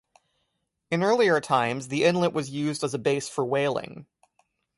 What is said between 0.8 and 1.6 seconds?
In earlier